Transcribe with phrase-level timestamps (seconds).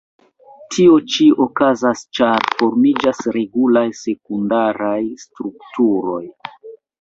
[0.75, 6.23] Tio ĉi okazas, ĉar formiĝas regulaj sekundaraj strukturoj.